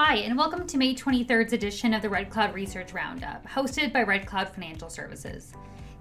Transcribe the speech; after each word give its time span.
Hi, 0.00 0.18
and 0.18 0.38
welcome 0.38 0.64
to 0.64 0.78
May 0.78 0.94
23rd's 0.94 1.52
edition 1.52 1.92
of 1.92 2.02
the 2.02 2.08
Red 2.08 2.30
Cloud 2.30 2.54
Research 2.54 2.92
Roundup, 2.92 3.44
hosted 3.48 3.92
by 3.92 4.04
Red 4.04 4.28
Cloud 4.28 4.48
Financial 4.48 4.88
Services. 4.88 5.52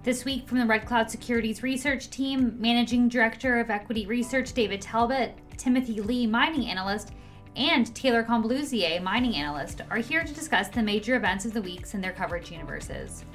This 0.03 0.23
week 0.23 0.47
from 0.47 0.59
the 0.59 0.67
Red 0.67 0.85
Cloud 0.85 1.09
Securities 1.09 1.63
Research 1.63 2.11
Team, 2.11 2.55
Managing 2.59 3.09
Director 3.09 3.59
of 3.59 3.71
Equity 3.71 4.05
Research 4.05 4.53
David 4.53 4.81
Talbot, 4.81 5.33
Timothy 5.57 5.99
Lee, 5.99 6.27
Mining 6.27 6.69
Analyst, 6.69 7.13
and 7.55 7.93
Taylor 7.95 8.23
Combaluzier, 8.23 9.01
Mining 9.01 9.33
Analyst, 9.33 9.81
are 9.89 9.97
here 9.97 10.23
to 10.23 10.31
discuss 10.31 10.67
the 10.67 10.83
major 10.83 11.15
events 11.15 11.45
of 11.45 11.53
the 11.53 11.61
weeks 11.63 11.95
in 11.95 11.99
their 11.99 12.13
coverage 12.13 12.51
universes. 12.51 13.25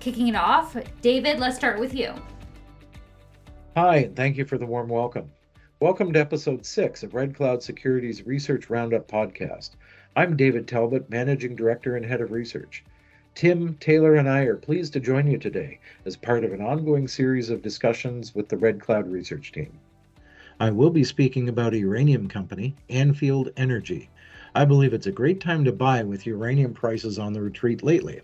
Kicking 0.00 0.28
it 0.28 0.36
off, 0.36 0.74
David, 1.02 1.38
let's 1.38 1.56
start 1.56 1.78
with 1.78 1.94
you. 1.94 2.14
Hi, 3.76 3.96
and 3.96 4.16
thank 4.16 4.38
you 4.38 4.46
for 4.46 4.56
the 4.56 4.64
warm 4.64 4.88
welcome. 4.88 5.30
Welcome 5.82 6.12
to 6.12 6.20
episode 6.20 6.64
six 6.64 7.02
of 7.02 7.12
Red 7.12 7.34
Cloud 7.34 7.60
Securities 7.60 8.24
Research 8.24 8.70
Roundup 8.70 9.08
podcast. 9.08 9.70
I'm 10.14 10.36
David 10.36 10.68
Talbot, 10.68 11.08
Managing 11.08 11.56
Director 11.56 11.96
and 11.96 12.04
Head 12.04 12.20
of 12.20 12.32
Research. 12.32 12.84
Tim, 13.34 13.76
Taylor, 13.80 14.14
and 14.16 14.28
I 14.28 14.40
are 14.40 14.56
pleased 14.56 14.92
to 14.92 15.00
join 15.00 15.26
you 15.26 15.38
today 15.38 15.78
as 16.04 16.18
part 16.18 16.44
of 16.44 16.52
an 16.52 16.60
ongoing 16.60 17.08
series 17.08 17.48
of 17.48 17.62
discussions 17.62 18.34
with 18.34 18.50
the 18.50 18.58
Red 18.58 18.78
Cloud 18.78 19.10
Research 19.10 19.52
team. 19.52 19.72
I 20.60 20.70
will 20.70 20.90
be 20.90 21.02
speaking 21.02 21.48
about 21.48 21.72
a 21.72 21.78
uranium 21.78 22.28
company, 22.28 22.76
Anfield 22.90 23.52
Energy. 23.56 24.10
I 24.54 24.66
believe 24.66 24.92
it's 24.92 25.06
a 25.06 25.12
great 25.12 25.40
time 25.40 25.64
to 25.64 25.72
buy 25.72 26.02
with 26.02 26.26
uranium 26.26 26.74
prices 26.74 27.18
on 27.18 27.32
the 27.32 27.40
retreat 27.40 27.82
lately. 27.82 28.20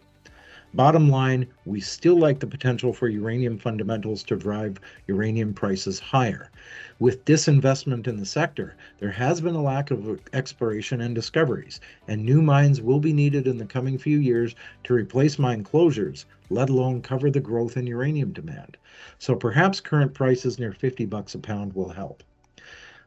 Bottom 0.74 1.08
line, 1.08 1.46
we 1.64 1.80
still 1.80 2.18
like 2.18 2.40
the 2.40 2.46
potential 2.46 2.92
for 2.92 3.08
uranium 3.08 3.56
fundamentals 3.56 4.22
to 4.24 4.36
drive 4.36 4.78
uranium 5.06 5.54
prices 5.54 5.98
higher. 5.98 6.50
With 6.98 7.24
disinvestment 7.24 8.06
in 8.06 8.18
the 8.18 8.26
sector, 8.26 8.74
there 8.98 9.12
has 9.12 9.40
been 9.40 9.54
a 9.54 9.62
lack 9.62 9.90
of 9.90 10.20
exploration 10.34 11.00
and 11.00 11.14
discoveries, 11.14 11.80
and 12.06 12.22
new 12.22 12.42
mines 12.42 12.82
will 12.82 13.00
be 13.00 13.14
needed 13.14 13.46
in 13.46 13.56
the 13.56 13.64
coming 13.64 13.96
few 13.96 14.18
years 14.18 14.54
to 14.84 14.92
replace 14.92 15.38
mine 15.38 15.64
closures, 15.64 16.26
let 16.50 16.68
alone 16.68 17.00
cover 17.00 17.30
the 17.30 17.40
growth 17.40 17.78
in 17.78 17.86
uranium 17.86 18.34
demand. 18.34 18.76
So 19.18 19.34
perhaps 19.34 19.80
current 19.80 20.12
prices 20.12 20.58
near 20.58 20.72
50 20.72 21.06
bucks 21.06 21.34
a 21.34 21.38
pound 21.38 21.72
will 21.72 21.88
help. 21.88 22.22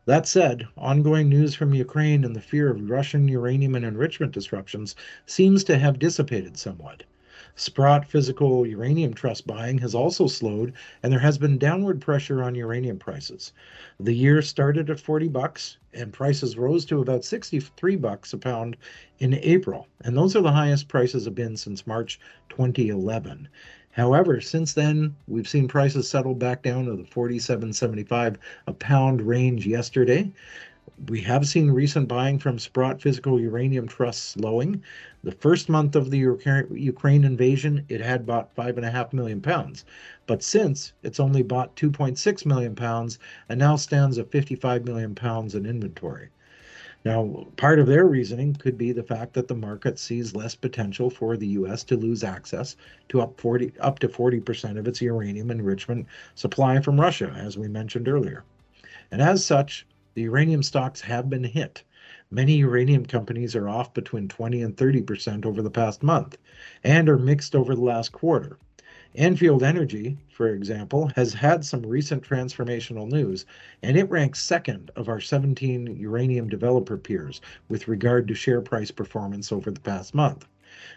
That 0.05 0.25
said, 0.25 0.67
ongoing 0.75 1.30
news 1.30 1.53
from 1.53 1.75
Ukraine 1.75 2.23
and 2.23 2.36
the 2.36 2.41
fear 2.41 2.71
of 2.71 2.89
Russian 2.89 3.27
uranium 3.27 3.75
and 3.75 3.86
enrichment 3.86 4.31
disruptions 4.31 4.95
seems 5.27 5.64
to 5.66 5.77
have 5.77 5.99
dissipated 5.99 6.58
somewhat. 6.58 7.03
Sprott 7.55 8.05
Physical 8.05 8.66
Uranium 8.66 9.13
Trust 9.13 9.45
buying 9.45 9.77
has 9.80 9.94
also 9.94 10.27
slowed, 10.27 10.73
and 11.03 11.11
there 11.11 11.19
has 11.19 11.38
been 11.38 11.58
downward 11.58 11.99
pressure 11.99 12.41
on 12.41 12.55
uranium 12.55 12.97
prices. 12.97 13.52
The 13.99 14.13
year 14.13 14.41
started 14.41 14.89
at 14.89 14.99
40 14.99 15.27
bucks, 15.27 15.77
and 15.93 16.13
prices 16.13 16.58
rose 16.58 16.85
to 16.85 17.02
about 17.02 17.25
63 17.25 17.97
bucks 17.97 18.31
a 18.31 18.38
pound 18.38 18.77
in 19.19 19.33
April, 19.33 19.88
and 20.03 20.16
those 20.16 20.35
are 20.35 20.41
the 20.41 20.52
highest 20.52 20.88
prices 20.88 21.25
have 21.25 21.35
been 21.35 21.58
since 21.58 21.85
March 21.85 22.19
2011. 22.49 23.49
However, 23.91 24.39
since 24.39 24.73
then, 24.73 25.17
we've 25.27 25.49
seen 25.49 25.67
prices 25.67 26.08
settle 26.08 26.36
back 26.36 26.63
down 26.63 26.86
to 26.86 26.95
the 26.95 27.03
47.75 27.03 28.38
a 28.67 28.73
pound 28.73 29.21
range 29.21 29.67
yesterday 29.67 30.31
we 31.09 31.21
have 31.21 31.47
seen 31.47 31.71
recent 31.71 32.07
buying 32.07 32.37
from 32.37 32.59
Sprott 32.59 33.01
Physical 33.01 33.39
Uranium 33.39 33.87
Trust 33.87 34.23
slowing. 34.29 34.83
The 35.23 35.31
first 35.31 35.67
month 35.67 35.95
of 35.95 36.11
the 36.11 36.17
Ukraine 36.17 37.23
invasion, 37.23 37.85
it 37.89 38.01
had 38.01 38.25
bought 38.25 38.53
five 38.55 38.77
and 38.77 38.85
a 38.85 38.91
half 38.91 39.11
million 39.11 39.41
pounds, 39.41 39.83
but 40.27 40.43
since 40.43 40.93
it's 41.02 41.19
only 41.19 41.43
bought 41.43 41.75
2.6 41.75 42.45
million 42.45 42.75
pounds 42.75 43.19
and 43.49 43.59
now 43.59 43.75
stands 43.75 44.17
at 44.17 44.31
55 44.31 44.85
million 44.85 45.15
pounds 45.15 45.55
in 45.55 45.65
inventory. 45.65 46.29
Now, 47.03 47.47
part 47.57 47.79
of 47.79 47.87
their 47.87 48.05
reasoning 48.05 48.53
could 48.53 48.77
be 48.77 48.91
the 48.91 49.02
fact 49.02 49.33
that 49.33 49.47
the 49.47 49.55
market 49.55 49.97
sees 49.97 50.35
less 50.35 50.53
potential 50.55 51.09
for 51.09 51.35
the 51.35 51.47
U.S. 51.47 51.83
to 51.85 51.97
lose 51.97 52.23
access 52.23 52.75
to 53.09 53.21
up 53.21 53.39
40 53.39 53.73
up 53.80 53.97
to 53.99 54.08
40% 54.08 54.77
of 54.77 54.87
its 54.87 55.02
uranium 55.02 55.49
enrichment 55.49 56.05
supply 56.36 56.80
from 56.80 57.02
Russia, 57.02 57.33
as 57.36 57.58
we 57.58 57.67
mentioned 57.67 58.08
earlier. 58.08 58.43
And 59.11 59.21
as 59.21 59.43
such, 59.43 59.86
the 60.14 60.23
uranium 60.23 60.61
stocks 60.64 61.02
have 61.02 61.30
been 61.30 61.44
hit. 61.44 61.83
Many 62.30 62.58
uranium 62.58 63.05
companies 63.05 63.55
are 63.55 63.70
off 63.70 63.94
between 63.94 64.27
20 64.27 64.61
and 64.61 64.76
30% 64.76 65.45
over 65.45 65.61
the 65.61 65.70
past 65.70 66.04
month 66.04 66.38
and 66.83 67.08
are 67.08 67.17
mixed 67.17 67.55
over 67.55 67.76
the 67.76 67.82
last 67.82 68.11
quarter. 68.11 68.58
Anfield 69.16 69.61
Energy, 69.61 70.17
for 70.30 70.48
example, 70.48 71.11
has 71.16 71.33
had 71.33 71.66
some 71.66 71.86
recent 71.86 72.23
transformational 72.23 73.11
news, 73.11 73.45
and 73.83 73.98
it 73.98 74.10
ranks 74.10 74.42
second 74.42 74.89
of 74.95 75.10
our 75.10 75.20
17 75.20 75.98
uranium 75.98 76.48
developer 76.48 76.98
peers 76.98 77.42
with 77.67 77.89
regard 77.89 78.27
to 78.27 78.33
share 78.33 78.61
price 78.61 78.92
performance 78.92 79.52
over 79.52 79.70
the 79.70 79.82
past 79.82 80.16
month. 80.16 80.48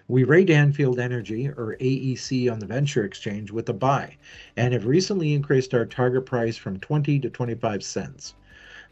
We 0.07 0.23
rate 0.23 0.51
Anfield 0.51 1.01
Energy, 1.01 1.49
or 1.49 1.77
AEC, 1.81 2.49
on 2.53 2.61
the 2.61 2.67
Venture 2.67 3.05
Exchange 3.05 3.51
with 3.51 3.69
a 3.69 3.73
buy, 3.73 4.17
and 4.57 4.73
have 4.73 4.87
recently 4.87 5.35
increased 5.35 5.75
our 5.75 5.85
target 5.85 6.25
price 6.25 6.57
from 6.57 6.79
20 6.79 7.19
to 7.19 7.29
25 7.29 7.83
cents. 7.83 8.35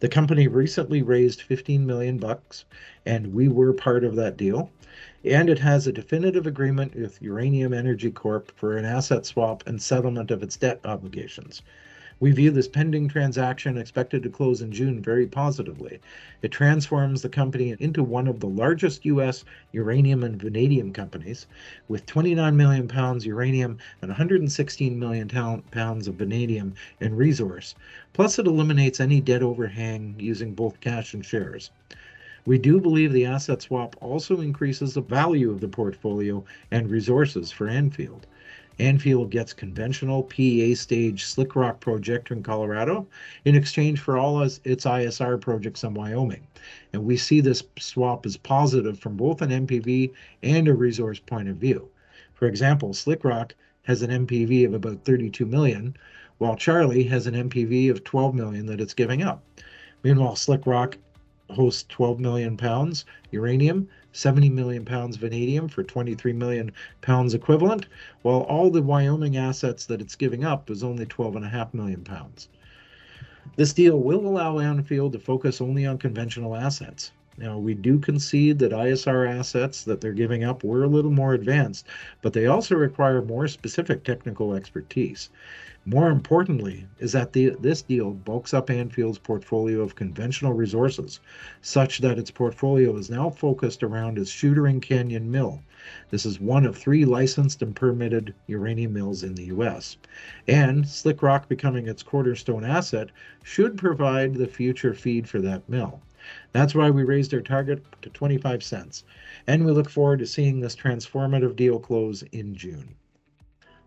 The 0.03 0.09
company 0.09 0.49
recently 0.49 1.01
raised 1.01 1.43
15 1.43 1.87
million 1.87 2.19
bucks, 2.19 2.65
and 3.07 3.33
we 3.33 3.47
were 3.47 3.73
part 3.73 4.03
of 4.03 4.17
that 4.17 4.37
deal. 4.37 4.69
And 5.25 5.49
it 5.49 5.61
has 5.61 5.87
a 5.87 5.93
definitive 5.93 6.45
agreement 6.45 6.97
with 6.97 7.23
Uranium 7.23 7.73
Energy 7.73 8.11
Corp 8.11 8.51
for 8.57 8.77
an 8.77 8.85
asset 8.85 9.25
swap 9.25 9.63
and 9.65 9.81
settlement 9.81 10.33
of 10.33 10.43
its 10.43 10.57
debt 10.57 10.81
obligations. 10.85 11.63
We 12.23 12.31
view 12.31 12.53
this 12.53 12.69
pending 12.69 13.09
transaction 13.09 13.77
expected 13.77 14.23
to 14.23 14.31
close 14.31 14.63
in 14.63 14.71
June 14.71 15.03
very 15.03 15.27
positively. 15.27 15.99
It 16.41 16.53
transforms 16.53 17.21
the 17.21 17.29
company 17.29 17.75
into 17.81 18.05
one 18.05 18.29
of 18.29 18.39
the 18.39 18.47
largest 18.47 19.05
U.S. 19.07 19.45
uranium 19.73 20.23
and 20.23 20.41
vanadium 20.41 20.93
companies, 20.93 21.49
with 21.89 22.07
29 22.07 22.57
million 22.57 22.87
pounds 22.87 23.27
uranium 23.27 23.79
and 24.01 24.09
116 24.09 24.97
million 24.97 25.29
pounds 25.73 26.07
of 26.07 26.15
vanadium 26.15 26.75
in 27.01 27.17
resource. 27.17 27.75
Plus, 28.13 28.39
it 28.39 28.47
eliminates 28.47 29.01
any 29.01 29.21
debt 29.21 29.43
overhang 29.43 30.15
using 30.17 30.55
both 30.55 30.79
cash 30.79 31.15
and 31.15 31.27
shares. 31.27 31.73
We 32.47 32.57
do 32.57 32.81
believe 32.81 33.13
the 33.13 33.27
asset 33.27 33.63
swap 33.63 33.97
also 34.01 34.41
increases 34.41 34.95
the 34.95 35.03
value 35.03 35.51
of 35.51 35.61
the 35.61 35.67
portfolio 35.67 36.45
and 36.71 36.89
resources 36.89 37.51
for 37.51 37.67
Anfield. 37.67 38.29
Anfield 38.83 39.31
gets 39.31 39.53
conventional 39.53 40.25
PEA 40.25 40.75
stage 40.75 41.25
slick 41.25 41.55
rock 41.55 41.79
project 41.79 42.33
in 42.33 42.43
Colorado 42.43 43.07
in 43.45 43.55
exchange 43.55 44.01
for 44.01 44.19
all 44.19 44.43
its 44.43 44.61
ISR 44.65 45.41
projects 45.41 45.85
in 45.85 45.95
Wyoming. 45.95 46.45
And 46.93 47.05
we 47.05 47.17
see 47.17 47.41
this 47.41 47.63
swap 47.79 48.27
as 48.27 48.37
positive 48.37 48.99
from 48.99 49.17
both 49.17 49.41
an 49.41 49.51
NPV 49.51 50.13
and 50.43 50.67
a 50.67 50.75
resource 50.75 51.21
point 51.21 51.49
of 51.49 51.59
view. 51.59 51.89
For 52.35 52.49
example, 52.49 52.93
Slick 52.93 53.25
Rock 53.25 53.55
has 53.83 54.03
an 54.03 54.27
NPV 54.27 54.67
of 54.67 54.75
about 54.75 55.05
32 55.05 55.47
million, 55.47 55.97
while 56.39 56.57
Charlie 56.57 57.05
has 57.05 57.29
an 57.29 57.35
NPV 57.35 57.89
of 57.89 58.03
12 58.03 58.35
million 58.35 58.67
that 58.67 58.81
it's 58.81 58.95
giving 58.95 59.23
up. 59.23 59.45
Meanwhile, 60.03 60.35
Slick 60.35 60.67
Rock 60.67 60.99
hosts 61.53 61.85
12 61.89 62.19
million 62.19 62.57
pounds 62.57 63.05
uranium 63.31 63.89
70 64.13 64.51
million 64.51 64.85
pounds 64.85 65.17
vanadium 65.17 65.69
for 65.69 65.83
23 65.83 66.35
million 66.35 66.71
pounds 67.01 67.33
equivalent, 67.33 67.87
while 68.21 68.41
all 68.43 68.71
the 68.71 68.83
Wyoming 68.83 69.39
assets 69.39 69.87
that 69.87 70.03
it's 70.03 70.17
giving 70.17 70.45
up 70.45 70.71
is 70.71 70.85
only 70.85 71.07
12.5 71.07 71.73
million 71.73 72.05
pounds. 72.05 72.49
This 73.57 73.73
deal 73.73 73.99
will 73.99 74.27
allow 74.27 74.59
Anfield 74.59 75.15
to 75.15 75.19
focus 75.19 75.61
only 75.61 75.87
on 75.87 75.97
conventional 75.97 76.55
assets. 76.55 77.11
Now, 77.43 77.59
we 77.59 77.75
do 77.75 77.99
concede 77.99 78.61
that 78.61 78.71
ISR 78.71 79.29
assets 79.29 79.83
that 79.83 80.01
they're 80.01 80.13
giving 80.13 80.45
up 80.45 80.63
were 80.63 80.85
a 80.85 80.89
little 80.89 81.11
more 81.11 81.35
advanced, 81.35 81.89
but 82.21 82.35
they 82.35 82.47
also 82.47 82.77
require 82.77 83.21
more 83.21 83.49
specific 83.49 84.05
technical 84.05 84.55
expertise. 84.55 85.29
More 85.85 86.09
importantly, 86.09 86.87
is 87.01 87.11
that 87.11 87.33
the, 87.33 87.57
this 87.59 87.83
deal 87.83 88.13
bulks 88.13 88.55
up 88.55 88.71
Anfield's 88.71 89.19
portfolio 89.19 89.81
of 89.81 89.97
conventional 89.97 90.53
resources, 90.53 91.19
such 91.61 91.99
that 91.99 92.17
its 92.17 92.31
portfolio 92.31 92.97
is 92.97 93.11
now 93.11 93.29
focused 93.29 93.83
around 93.83 94.19
its 94.19 94.31
Shootaring 94.31 94.81
Canyon 94.81 95.29
mill. 95.29 95.63
This 96.11 96.25
is 96.25 96.39
one 96.39 96.65
of 96.65 96.77
three 96.77 97.05
licensed 97.05 97.61
and 97.61 97.75
permitted 97.75 98.35
uranium 98.47 98.93
mills 98.93 99.25
in 99.25 99.35
the 99.35 99.47
U.S. 99.47 99.97
And 100.47 100.87
Slick 100.87 101.21
Rock 101.21 101.49
becoming 101.49 101.89
its 101.89 102.05
cornerstone 102.05 102.65
asset 102.65 103.11
should 103.43 103.77
provide 103.77 104.35
the 104.35 104.47
future 104.47 104.95
feed 104.95 105.29
for 105.29 105.41
that 105.41 105.69
mill. 105.69 106.01
That's 106.53 106.75
why 106.75 106.91
we 106.91 107.03
raised 107.03 107.33
our 107.33 107.41
target 107.41 107.85
to 108.03 108.11
25 108.11 108.63
cents. 108.63 109.05
And 109.47 109.65
we 109.65 109.73
look 109.73 109.89
forward 109.89 110.19
to 110.21 110.27
seeing 110.27 110.61
this 110.61 110.77
transformative 110.77 111.57
deal 111.57 111.79
close 111.79 112.23
in 112.33 112.55
June. 112.55 112.95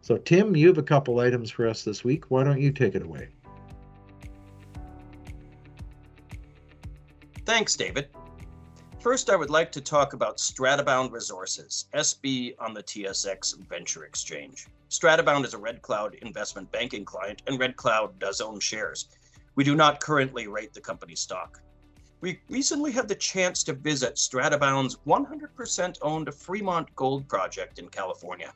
So, 0.01 0.17
Tim, 0.17 0.55
you 0.55 0.67
have 0.67 0.77
a 0.77 0.83
couple 0.83 1.19
items 1.19 1.49
for 1.49 1.67
us 1.67 1.83
this 1.83 2.03
week. 2.03 2.25
Why 2.29 2.43
don't 2.43 2.61
you 2.61 2.71
take 2.71 2.95
it 2.95 3.03
away? 3.03 3.29
Thanks, 7.45 7.75
David. 7.75 8.09
First, 8.99 9.29
I 9.29 9.35
would 9.35 9.51
like 9.51 9.71
to 9.73 9.81
talk 9.81 10.13
about 10.13 10.37
Stratabound 10.37 11.11
Resources, 11.11 11.85
SB 11.93 12.55
on 12.57 12.73
the 12.73 12.81
TSX 12.81 13.55
Venture 13.69 14.03
Exchange. 14.03 14.65
Stratabound 14.89 15.45
is 15.45 15.53
a 15.53 15.59
Red 15.59 15.83
Cloud 15.83 16.15
investment 16.23 16.71
banking 16.71 17.05
client, 17.05 17.43
and 17.45 17.59
Red 17.59 17.75
Cloud 17.75 18.17
does 18.17 18.41
own 18.41 18.59
shares. 18.59 19.09
We 19.53 19.63
do 19.63 19.75
not 19.75 19.99
currently 19.99 20.47
rate 20.47 20.73
the 20.73 20.81
company 20.81 21.15
stock. 21.15 21.61
We 22.21 22.39
recently 22.49 22.91
had 22.91 23.07
the 23.07 23.15
chance 23.15 23.63
to 23.63 23.73
visit 23.73 24.15
Stratabound's 24.15 24.97
100% 25.05 25.97
owned 26.01 26.33
Fremont 26.33 26.95
Gold 26.95 27.27
Project 27.27 27.77
in 27.77 27.89
California. 27.89 28.53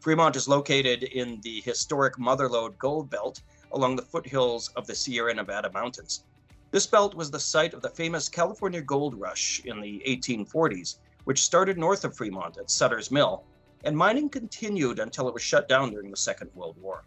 Fremont 0.00 0.34
is 0.34 0.48
located 0.48 1.04
in 1.04 1.40
the 1.42 1.60
historic 1.60 2.18
Mother 2.18 2.48
Lode 2.48 2.78
Gold 2.78 3.10
Belt 3.10 3.42
along 3.72 3.96
the 3.96 4.02
foothills 4.02 4.68
of 4.76 4.86
the 4.86 4.94
Sierra 4.94 5.34
Nevada 5.34 5.70
mountains. 5.72 6.24
This 6.70 6.86
belt 6.86 7.14
was 7.14 7.30
the 7.30 7.38
site 7.38 7.74
of 7.74 7.82
the 7.82 7.90
famous 7.90 8.28
California 8.28 8.80
gold 8.80 9.14
rush 9.14 9.60
in 9.66 9.80
the 9.80 10.02
1840s, 10.06 10.96
which 11.24 11.44
started 11.44 11.76
north 11.76 12.04
of 12.04 12.16
Fremont 12.16 12.56
at 12.56 12.70
Sutter's 12.70 13.10
Mill, 13.10 13.44
and 13.84 13.96
mining 13.96 14.30
continued 14.30 14.98
until 14.98 15.28
it 15.28 15.34
was 15.34 15.42
shut 15.42 15.68
down 15.68 15.90
during 15.90 16.10
the 16.10 16.16
Second 16.16 16.50
World 16.54 16.76
War. 16.80 17.04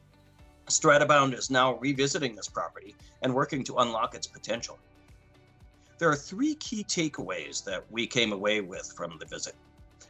Stratabound 0.68 1.34
is 1.38 1.50
now 1.50 1.76
revisiting 1.78 2.36
this 2.36 2.48
property 2.48 2.96
and 3.24 3.34
working 3.34 3.64
to 3.64 3.78
unlock 3.78 4.14
its 4.14 4.28
potential. 4.28 4.78
There 5.98 6.10
are 6.10 6.16
three 6.16 6.56
key 6.56 6.84
takeaways 6.84 7.64
that 7.64 7.90
we 7.90 8.06
came 8.06 8.34
away 8.34 8.60
with 8.60 8.92
from 8.98 9.18
the 9.18 9.26
visit. 9.26 9.56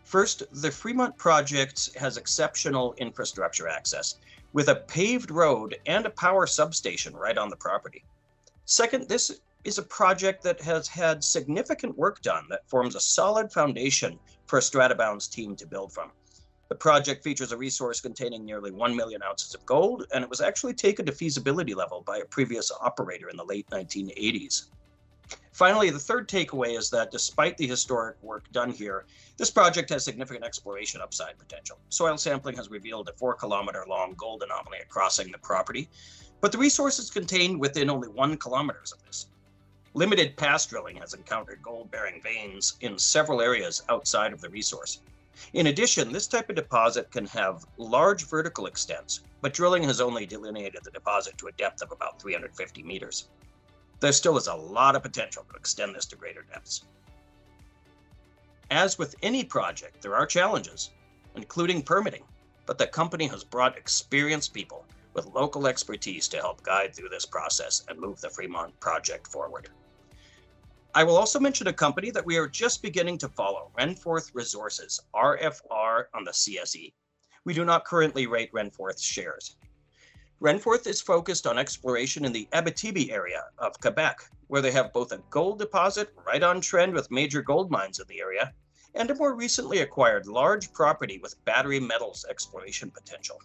First, 0.03 0.43
the 0.51 0.71
Fremont 0.71 1.15
project 1.15 1.95
has 1.95 2.17
exceptional 2.17 2.95
infrastructure 2.97 3.67
access, 3.67 4.15
with 4.53 4.69
a 4.69 4.75
paved 4.75 5.29
road 5.29 5.77
and 5.85 6.05
a 6.05 6.09
power 6.09 6.47
substation 6.47 7.15
right 7.15 7.37
on 7.37 7.49
the 7.49 7.55
property. 7.55 8.03
Second, 8.65 9.07
this 9.07 9.39
is 9.63 9.77
a 9.77 9.83
project 9.83 10.41
that 10.43 10.59
has 10.61 10.87
had 10.87 11.23
significant 11.23 11.95
work 11.95 12.19
done 12.21 12.45
that 12.49 12.67
forms 12.67 12.95
a 12.95 12.99
solid 12.99 13.51
foundation 13.51 14.17
for 14.47 14.59
Stratabound's 14.59 15.27
team 15.27 15.55
to 15.55 15.67
build 15.67 15.93
from. 15.93 16.11
The 16.69 16.75
project 16.75 17.23
features 17.23 17.51
a 17.51 17.57
resource 17.57 18.01
containing 18.01 18.43
nearly 18.43 18.71
1 18.71 18.95
million 18.95 19.21
ounces 19.21 19.53
of 19.53 19.63
gold, 19.67 20.07
and 20.11 20.23
it 20.23 20.29
was 20.29 20.41
actually 20.41 20.73
taken 20.73 21.05
to 21.05 21.11
feasibility 21.11 21.75
level 21.75 22.01
by 22.01 22.17
a 22.17 22.25
previous 22.25 22.71
operator 22.81 23.29
in 23.29 23.37
the 23.37 23.45
late 23.45 23.67
1980s. 23.69 24.65
Finally, 25.55 25.89
the 25.89 25.97
third 25.97 26.27
takeaway 26.27 26.77
is 26.77 26.89
that 26.89 27.11
despite 27.11 27.55
the 27.55 27.65
historic 27.65 28.21
work 28.21 28.43
done 28.51 28.69
here, 28.69 29.05
this 29.37 29.49
project 29.49 29.89
has 29.89 30.03
significant 30.03 30.43
exploration 30.43 30.99
upside 30.99 31.39
potential. 31.39 31.79
Soil 31.87 32.17
sampling 32.17 32.57
has 32.57 32.69
revealed 32.69 33.07
a 33.07 33.13
four 33.13 33.33
kilometer 33.35 33.85
long 33.87 34.13
gold 34.15 34.43
anomaly 34.43 34.79
crossing 34.89 35.31
the 35.31 35.37
property, 35.37 35.87
but 36.41 36.51
the 36.51 36.57
resource 36.57 36.99
is 36.99 37.09
contained 37.09 37.57
within 37.57 37.89
only 37.89 38.09
one 38.09 38.35
kilometers 38.35 38.91
of 38.91 39.01
this. 39.05 39.27
Limited 39.93 40.35
past 40.35 40.69
drilling 40.69 40.97
has 40.97 41.13
encountered 41.13 41.61
gold 41.63 41.89
bearing 41.89 42.21
veins 42.21 42.75
in 42.81 42.99
several 42.99 43.41
areas 43.41 43.81
outside 43.87 44.33
of 44.33 44.41
the 44.41 44.49
resource. 44.49 44.99
In 45.53 45.67
addition, 45.67 46.11
this 46.11 46.27
type 46.27 46.49
of 46.49 46.57
deposit 46.57 47.11
can 47.11 47.27
have 47.27 47.65
large 47.77 48.27
vertical 48.27 48.67
extents, 48.67 49.21
but 49.39 49.53
drilling 49.53 49.83
has 49.83 50.01
only 50.01 50.25
delineated 50.25 50.81
the 50.83 50.91
deposit 50.91 51.37
to 51.37 51.47
a 51.47 51.53
depth 51.53 51.81
of 51.81 51.93
about 51.93 52.21
350 52.21 52.83
meters 52.83 53.29
there 53.99 54.11
still 54.11 54.37
is 54.37 54.47
a 54.47 54.53
lot 54.53 54.95
of 54.95 55.03
potential 55.03 55.45
to 55.49 55.55
extend 55.57 55.95
this 55.95 56.05
to 56.07 56.15
greater 56.15 56.43
depths. 56.43 56.85
As 58.71 58.97
with 58.97 59.15
any 59.21 59.43
project, 59.43 60.01
there 60.01 60.15
are 60.15 60.25
challenges, 60.25 60.91
including 61.35 61.83
permitting, 61.83 62.23
but 62.65 62.77
the 62.77 62.87
company 62.87 63.27
has 63.27 63.43
brought 63.43 63.77
experienced 63.77 64.53
people 64.53 64.85
with 65.13 65.27
local 65.27 65.67
expertise 65.67 66.27
to 66.27 66.37
help 66.37 66.63
guide 66.63 66.93
through 66.93 67.09
this 67.09 67.25
process 67.25 67.85
and 67.87 67.99
move 67.99 68.19
the 68.19 68.29
Fremont 68.29 68.77
project 68.79 69.27
forward. 69.27 69.69
I 70.93 71.03
will 71.03 71.17
also 71.17 71.39
mention 71.39 71.67
a 71.67 71.73
company 71.73 72.09
that 72.11 72.25
we 72.25 72.37
are 72.37 72.47
just 72.47 72.81
beginning 72.81 73.17
to 73.19 73.29
follow, 73.29 73.71
Renforth 73.77 74.31
Resources, 74.33 75.01
RFR 75.13 76.05
on 76.13 76.23
the 76.23 76.31
CSE. 76.31 76.93
We 77.43 77.53
do 77.53 77.65
not 77.65 77.85
currently 77.85 78.27
rate 78.27 78.51
Renforth 78.53 79.01
shares. 79.01 79.57
Renforth 80.41 80.85
is 80.85 81.01
focused 81.01 81.47
on 81.47 81.57
exploration 81.57 82.25
in 82.25 82.33
the 82.33 82.45
Abitibi 82.51 83.09
area 83.09 83.45
of 83.57 83.79
Quebec, 83.79 84.29
where 84.47 84.61
they 84.61 84.71
have 84.71 84.91
both 84.91 85.13
a 85.13 85.23
gold 85.29 85.59
deposit 85.59 86.13
right 86.27 86.43
on 86.43 86.59
trend 86.59 86.93
with 86.93 87.09
major 87.09 87.41
gold 87.41 87.71
mines 87.71 87.99
in 87.99 88.07
the 88.07 88.19
area, 88.19 88.53
and 88.95 89.09
a 89.09 89.15
more 89.15 89.33
recently 89.33 89.79
acquired 89.79 90.27
large 90.27 90.73
property 90.73 91.19
with 91.19 91.43
battery 91.45 91.79
metals 91.79 92.25
exploration 92.29 92.91
potential. 92.91 93.39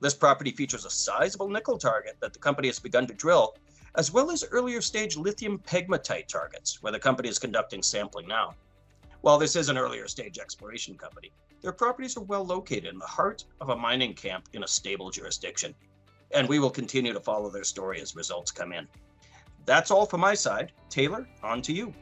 This 0.00 0.12
property 0.12 0.50
features 0.50 0.84
a 0.84 0.90
sizable 0.90 1.48
nickel 1.48 1.78
target 1.78 2.18
that 2.20 2.34
the 2.34 2.38
company 2.38 2.68
has 2.68 2.78
begun 2.78 3.06
to 3.06 3.14
drill, 3.14 3.56
as 3.94 4.12
well 4.12 4.30
as 4.30 4.44
earlier 4.50 4.82
stage 4.82 5.16
lithium 5.16 5.58
pegmatite 5.60 6.28
targets, 6.28 6.82
where 6.82 6.92
the 6.92 6.98
company 6.98 7.30
is 7.30 7.38
conducting 7.38 7.82
sampling 7.82 8.28
now. 8.28 8.54
While 9.22 9.38
this 9.38 9.56
is 9.56 9.70
an 9.70 9.78
earlier 9.78 10.06
stage 10.06 10.38
exploration 10.38 10.98
company, 10.98 11.32
their 11.62 11.72
properties 11.72 12.18
are 12.18 12.24
well 12.24 12.44
located 12.44 12.84
in 12.84 12.98
the 12.98 13.06
heart 13.06 13.44
of 13.62 13.70
a 13.70 13.76
mining 13.76 14.12
camp 14.12 14.50
in 14.52 14.62
a 14.62 14.68
stable 14.68 15.10
jurisdiction 15.10 15.74
and 16.32 16.48
we 16.48 16.58
will 16.58 16.70
continue 16.70 17.12
to 17.12 17.20
follow 17.20 17.50
their 17.50 17.64
story 17.64 18.00
as 18.00 18.14
results 18.16 18.50
come 18.50 18.72
in. 18.72 18.86
That's 19.64 19.90
all 19.90 20.06
from 20.06 20.20
my 20.20 20.34
side. 20.34 20.72
Taylor, 20.88 21.28
on 21.42 21.62
to 21.62 21.72
you. 21.72 21.92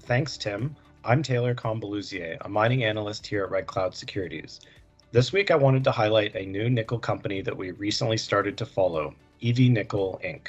Thanks, 0.00 0.36
Tim. 0.36 0.74
I'm 1.04 1.22
Taylor 1.22 1.54
Combaluzier, 1.54 2.36
a 2.42 2.48
mining 2.48 2.84
analyst 2.84 3.26
here 3.26 3.44
at 3.44 3.50
Red 3.50 3.66
Cloud 3.66 3.94
Securities. 3.94 4.60
This 5.10 5.32
week, 5.32 5.50
I 5.50 5.56
wanted 5.56 5.84
to 5.84 5.90
highlight 5.90 6.34
a 6.34 6.46
new 6.46 6.70
nickel 6.70 6.98
company 6.98 7.42
that 7.42 7.56
we 7.56 7.72
recently 7.72 8.16
started 8.16 8.56
to 8.58 8.66
follow, 8.66 9.14
EV 9.42 9.58
Nickel 9.58 10.20
Inc. 10.24 10.48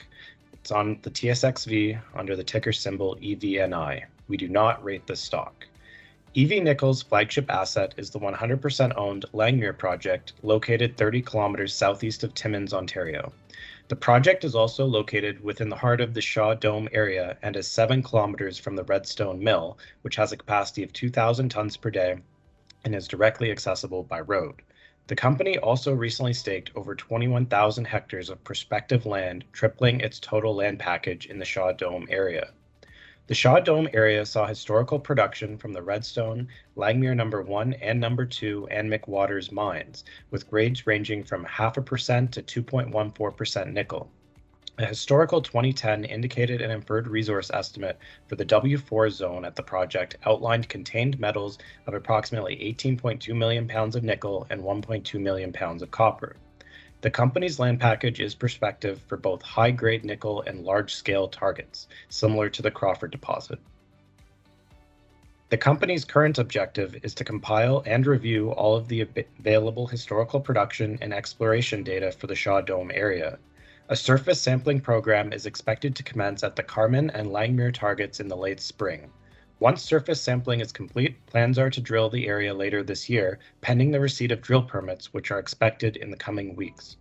It's 0.53 0.71
on 0.71 0.99
the 1.01 1.09
TSXV 1.09 1.99
under 2.15 2.35
the 2.35 2.43
ticker 2.43 2.71
symbol 2.71 3.15
EVNI. 3.17 4.03
We 4.27 4.37
do 4.37 4.47
not 4.47 4.83
rate 4.83 5.05
this 5.05 5.19
stock. 5.19 5.67
EV 6.35 6.63
Nickel's 6.63 7.03
flagship 7.03 7.47
asset 7.51 7.93
is 7.95 8.09
the 8.09 8.19
100% 8.19 8.97
owned 8.97 9.23
Langmuir 9.33 9.77
project, 9.77 10.33
located 10.41 10.97
30 10.97 11.21
kilometers 11.21 11.75
southeast 11.75 12.23
of 12.23 12.33
Timmins, 12.33 12.73
Ontario. 12.73 13.31
The 13.87 13.95
project 13.95 14.43
is 14.43 14.55
also 14.55 14.83
located 14.83 15.43
within 15.43 15.69
the 15.69 15.75
heart 15.75 16.01
of 16.01 16.15
the 16.15 16.21
Shaw 16.21 16.55
Dome 16.55 16.89
area 16.91 17.37
and 17.43 17.55
is 17.55 17.67
7 17.67 18.01
kilometers 18.01 18.57
from 18.57 18.75
the 18.75 18.83
Redstone 18.83 19.43
Mill, 19.43 19.77
which 20.01 20.15
has 20.15 20.31
a 20.31 20.37
capacity 20.37 20.81
of 20.81 20.91
2,000 20.91 21.49
tons 21.49 21.77
per 21.77 21.91
day 21.91 22.15
and 22.83 22.95
is 22.95 23.07
directly 23.07 23.51
accessible 23.51 24.01
by 24.01 24.19
road. 24.19 24.63
The 25.05 25.15
company 25.15 25.59
also 25.59 25.93
recently 25.93 26.33
staked 26.33 26.71
over 26.73 26.95
21,000 26.95 27.85
hectares 27.85 28.31
of 28.31 28.43
prospective 28.43 29.05
land, 29.05 29.45
tripling 29.51 30.01
its 30.01 30.19
total 30.19 30.55
land 30.55 30.79
package 30.79 31.27
in 31.27 31.37
the 31.37 31.45
Shaw 31.45 31.73
Dome 31.73 32.07
area. 32.09 32.53
The 33.25 33.33
Shaw 33.33 33.61
Dome 33.61 33.87
area 33.93 34.25
saw 34.25 34.47
historical 34.47 34.99
production 34.99 35.57
from 35.57 35.71
the 35.71 35.81
Redstone, 35.81 36.49
Langmuir 36.75 37.15
number 37.15 37.41
1 37.41 37.71
and 37.75 37.97
number 37.97 38.25
2 38.25 38.67
and 38.69 38.91
McWatters 38.91 39.49
mines, 39.49 40.03
with 40.29 40.49
grades 40.49 40.85
ranging 40.85 41.23
from 41.23 41.45
half 41.45 41.77
a 41.77 41.81
percent 41.81 42.33
to 42.33 42.43
2.14% 42.43 43.71
nickel. 43.71 44.11
A 44.77 44.85
historical 44.85 45.41
2010 45.41 46.03
indicated 46.03 46.61
and 46.61 46.73
inferred 46.73 47.07
resource 47.07 47.49
estimate 47.49 47.97
for 48.27 48.35
the 48.35 48.45
W4 48.45 49.09
zone 49.09 49.45
at 49.45 49.55
the 49.55 49.63
project 49.63 50.17
outlined 50.25 50.67
contained 50.67 51.17
metals 51.17 51.59
of 51.87 51.93
approximately 51.93 52.57
18.2 52.57 53.33
million 53.33 53.69
pounds 53.69 53.95
of 53.95 54.03
nickel 54.03 54.45
and 54.49 54.61
1.2 54.61 55.17
million 55.21 55.53
pounds 55.53 55.81
of 55.81 55.91
copper. 55.91 56.35
The 57.03 57.11
company's 57.11 57.59
land 57.59 57.81
package 57.81 58.21
is 58.21 58.33
prospective 58.33 59.01
for 59.01 59.17
both 59.17 59.41
high-grade 59.41 60.05
nickel 60.05 60.41
and 60.43 60.63
large-scale 60.63 61.27
targets, 61.27 61.89
similar 62.07 62.49
to 62.51 62.61
the 62.61 62.71
Crawford 62.71 63.11
deposit. 63.11 63.59
The 65.49 65.57
company's 65.57 66.05
current 66.05 66.37
objective 66.37 66.95
is 67.03 67.13
to 67.15 67.25
compile 67.25 67.83
and 67.85 68.07
review 68.07 68.51
all 68.51 68.77
of 68.77 68.87
the 68.87 69.01
available 69.01 69.85
historical 69.85 70.39
production 70.39 70.97
and 71.01 71.13
exploration 71.13 71.83
data 71.83 72.09
for 72.09 72.27
the 72.27 72.35
Shaw 72.35 72.61
Dome 72.61 72.89
area. 72.93 73.37
A 73.89 73.97
surface 73.97 74.39
sampling 74.39 74.79
program 74.79 75.33
is 75.33 75.45
expected 75.45 75.97
to 75.97 76.03
commence 76.03 76.41
at 76.41 76.55
the 76.55 76.63
Carmen 76.63 77.09
and 77.09 77.27
Langmuir 77.27 77.73
targets 77.73 78.21
in 78.21 78.29
the 78.29 78.37
late 78.37 78.61
spring. 78.61 79.11
Once 79.59 79.83
surface 79.83 80.19
sampling 80.19 80.61
is 80.61 80.71
complete, 80.71 81.23
plans 81.27 81.59
are 81.59 81.69
to 81.69 81.79
drill 81.79 82.09
the 82.09 82.27
area 82.27 82.53
later 82.53 82.81
this 82.81 83.07
year, 83.09 83.37
pending 83.61 83.91
the 83.91 83.99
receipt 83.99 84.31
of 84.31 84.41
drill 84.41 84.63
permits, 84.63 85.13
which 85.13 85.29
are 85.29 85.39
expected 85.39 85.95
in 85.95 86.09
the 86.09 86.17
coming 86.17 86.55
weeks. 86.55 86.97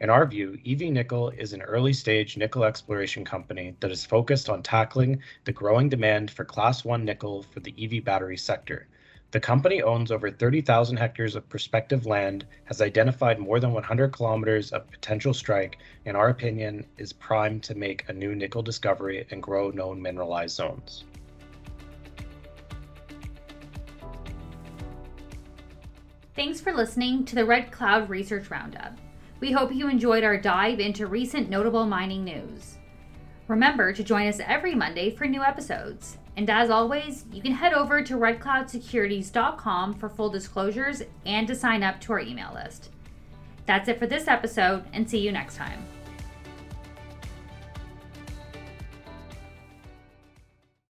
In 0.00 0.10
our 0.10 0.26
view, 0.26 0.58
EV 0.66 0.92
Nickel 0.92 1.30
is 1.30 1.52
an 1.52 1.62
early 1.62 1.92
stage 1.92 2.36
nickel 2.36 2.64
exploration 2.64 3.24
company 3.24 3.76
that 3.80 3.90
is 3.90 4.04
focused 4.04 4.50
on 4.50 4.62
tackling 4.62 5.22
the 5.44 5.52
growing 5.52 5.88
demand 5.88 6.30
for 6.30 6.44
Class 6.44 6.84
1 6.84 7.04
nickel 7.04 7.44
for 7.44 7.60
the 7.60 7.74
EV 7.78 8.04
battery 8.04 8.36
sector. 8.36 8.88
The 9.30 9.40
company 9.40 9.80
owns 9.80 10.10
over 10.10 10.30
30,000 10.30 10.96
hectares 10.96 11.34
of 11.34 11.48
prospective 11.48 12.04
land, 12.04 12.46
has 12.64 12.82
identified 12.82 13.38
more 13.38 13.58
than 13.58 13.72
100 13.72 14.12
kilometers 14.12 14.72
of 14.72 14.90
potential 14.90 15.32
strike, 15.32 15.78
and 16.04 16.16
our 16.16 16.28
opinion, 16.28 16.84
is 16.98 17.12
primed 17.12 17.62
to 17.62 17.74
make 17.74 18.08
a 18.08 18.12
new 18.12 18.34
nickel 18.34 18.62
discovery 18.62 19.26
and 19.30 19.42
grow 19.42 19.70
known 19.70 20.02
mineralized 20.02 20.56
zones. 20.56 21.04
Thanks 26.36 26.60
for 26.60 26.74
listening 26.74 27.24
to 27.24 27.34
the 27.34 27.46
Red 27.46 27.72
Cloud 27.72 28.10
Research 28.10 28.50
Roundup. 28.50 28.92
We 29.40 29.52
hope 29.52 29.72
you 29.72 29.88
enjoyed 29.88 30.22
our 30.22 30.36
dive 30.36 30.80
into 30.80 31.06
recent 31.06 31.48
notable 31.48 31.86
mining 31.86 32.24
news. 32.24 32.76
Remember 33.48 33.90
to 33.94 34.04
join 34.04 34.26
us 34.26 34.38
every 34.44 34.74
Monday 34.74 35.16
for 35.16 35.26
new 35.26 35.42
episodes. 35.42 36.18
And 36.36 36.50
as 36.50 36.68
always, 36.68 37.24
you 37.32 37.40
can 37.40 37.52
head 37.52 37.72
over 37.72 38.02
to 38.02 38.18
redcloudsecurities.com 38.18 39.94
for 39.94 40.10
full 40.10 40.28
disclosures 40.28 41.02
and 41.24 41.46
to 41.48 41.54
sign 41.54 41.82
up 41.82 42.02
to 42.02 42.12
our 42.12 42.20
email 42.20 42.52
list. 42.52 42.90
That's 43.64 43.88
it 43.88 43.98
for 43.98 44.06
this 44.06 44.28
episode, 44.28 44.84
and 44.92 45.08
see 45.08 45.18
you 45.18 45.32
next 45.32 45.56
time. 45.56 45.86